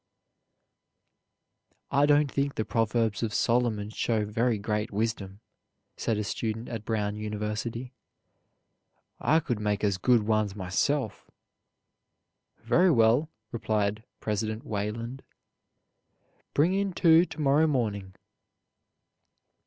"I 1.91 2.07
don't 2.07 2.31
think 2.31 2.55
the 2.55 2.65
Proverbs 2.65 3.21
of 3.21 3.35
Solomon 3.35 3.91
show 3.91 4.25
very 4.25 4.57
great 4.57 4.89
wisdom," 4.89 5.41
said 5.95 6.17
a 6.17 6.23
student 6.23 6.69
at 6.69 6.85
Brown 6.85 7.17
University; 7.17 7.93
"I 9.19 9.39
could 9.39 9.59
make 9.59 9.83
as 9.83 9.99
good 9.99 10.23
ones 10.23 10.55
myself." 10.55 11.29
"Very 12.63 12.89
well," 12.89 13.29
replied 13.51 14.03
President 14.19 14.65
Wayland, 14.65 15.21
"bring 16.55 16.73
in 16.73 16.93
two 16.93 17.23
to 17.25 17.39
morrow 17.39 17.67
morning." 17.67 18.15